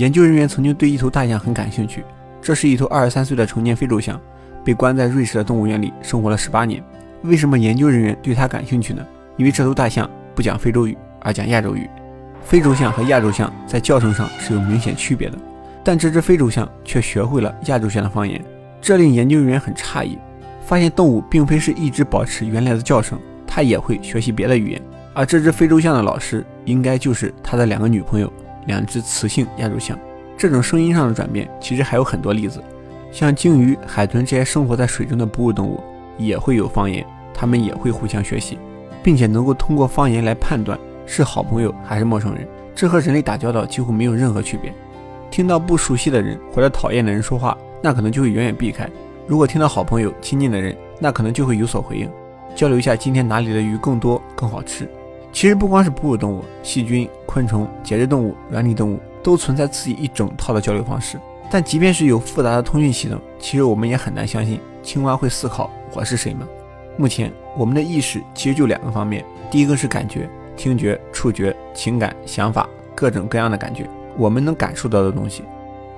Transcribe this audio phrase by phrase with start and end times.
[0.00, 2.02] 研究人员曾经对一头大象很感兴趣，
[2.40, 4.18] 这是一头二十三岁的成年非洲象，
[4.64, 6.82] 被关在瑞士的动物园里生活了十八年。
[7.22, 9.06] 为什么研究人员对它感兴趣呢？
[9.36, 11.86] 因为这头大象不讲非洲语，而讲亚洲语。
[12.42, 15.36] 非洲象和亚洲象在叫声上是有明显区别的，
[15.84, 18.42] 但这只非洲象却学会了亚洲象的方言，
[18.80, 20.16] 这令研究人员很诧异，
[20.62, 24.80] 发现动物并非是一直保持原来的叫声，它也会学习别的语言。
[25.12, 28.32] 而这只非洲象的老师应该就是他的两个女朋友，
[28.66, 29.98] 两只雌性亚洲象。
[30.36, 32.62] 这种声音上的转变其实还有很多例子，
[33.12, 35.82] 像鲸鱼、海豚这些生活在水中的哺乳动物
[36.16, 37.04] 也会有方言，
[37.34, 38.58] 它们也会互相学习，
[39.02, 40.78] 并且能够通过方言来判断。
[41.06, 42.46] 是好朋友还是陌生人？
[42.74, 44.72] 这和人类打交道几乎没有任何区别。
[45.30, 48.86] 听到不熟悉的人或者讨厌的人说话，那可能就会远远避开；
[49.26, 52.08] 如果听到好朋友亲近的人，那可能就会有所回应，
[52.54, 54.88] 交流一下今天哪里的鱼更多更好吃。
[55.32, 61.18] 其实不光是哺乳动物，细菌、昆虫、节肢动物、软体动物都存在自己一整套的交流方式。
[61.50, 66.46] 但即便是有复杂的通讯系统，其实我们也很难相信青蛙会思考我是谁吗？
[66.96, 70.28] 目前我们的意识其实就两个方面，第一个是感觉。
[70.56, 75.42] 听觉、触觉、情感、想法，各种各样的感觉，我们能感受到的东西。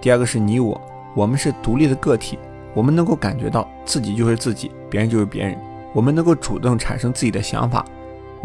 [0.00, 0.80] 第二个是你我，
[1.14, 2.38] 我们是独立的个体，
[2.72, 5.54] 我们能够感觉到自己就是自己，别人就是别人。
[5.92, 7.84] 我们能够主动产生自己的想法，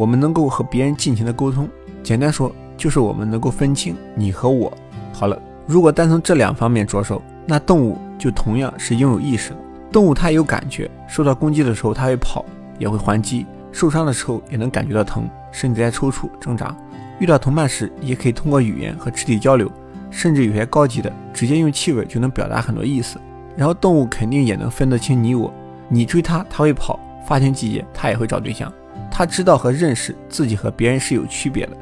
[0.02, 1.70] 我们能够和别人尽情的沟通。
[2.02, 4.74] 简单说，就是我们能够分清你和我。
[5.14, 9.58] 好了，如果单从这两方面着手，那动物就同样是拥有意识的。
[9.92, 12.44] 动物它也有感觉，受到攻击的时候它会跑，
[12.80, 13.46] 也会还击。
[13.72, 16.76] 受伤的时候也能感觉到疼，甚至在抽搐挣扎。
[17.20, 19.72] 遇到同伴时，也可以通过语言和肢体交流，
[20.10, 23.20] 甚至有些高级的，直接用气味就能表达很多意思。
[23.56, 25.54] 然后动物肯定也能分得清你我，
[25.90, 28.74] 你追它，它会跑；发情季节，它也会找对象。
[29.22, 31.78] 他知道和认识自己和别人是有区别的。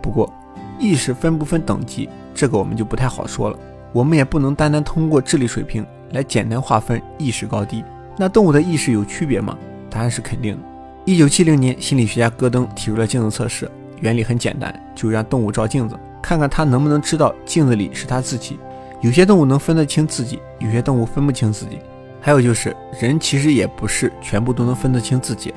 [0.00, 0.32] 不过，
[0.78, 3.58] 意识分不分等级，这个我们就不太好说了。
[3.92, 7.82] 我们也不能单单通过智力水平来简单划分意识高低。
[8.16, 9.58] 那动物的意识有区别吗？
[9.90, 10.62] 答案是肯定的。
[11.04, 13.68] 一九七零年，心理学家戈登提出了镜子测试，
[13.98, 18.60] 原理很简单，就让动物照镜子，看看它能不能知道镜子里是它自己。
[19.00, 21.80] 有些动物能分得清自己，有些动物分不清自己。
[22.20, 25.52] 还有就是，人其实也不是全部都能分得清自己，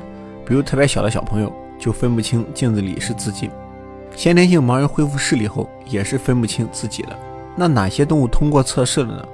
[0.49, 3.49] 比如特别小的小朋友就分不清镜子里是自己。
[4.15, 7.17] 先天性盲人恢复视力后也是分不清自己的。
[7.55, 9.25] 那哪些动物通过测试了呢？